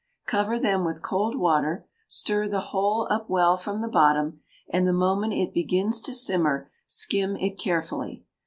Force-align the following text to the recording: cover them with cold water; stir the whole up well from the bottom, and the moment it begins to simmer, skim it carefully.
cover 0.25 0.57
them 0.57 0.83
with 0.83 1.03
cold 1.03 1.37
water; 1.37 1.85
stir 2.07 2.47
the 2.47 2.71
whole 2.73 3.07
up 3.11 3.29
well 3.29 3.55
from 3.55 3.83
the 3.83 3.87
bottom, 3.87 4.41
and 4.67 4.87
the 4.87 4.91
moment 4.93 5.31
it 5.31 5.53
begins 5.53 6.01
to 6.01 6.11
simmer, 6.11 6.71
skim 6.87 7.37
it 7.37 7.51
carefully. 7.51 8.25